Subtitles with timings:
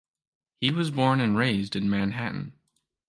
[0.61, 2.53] He was born and raised in Manhattan.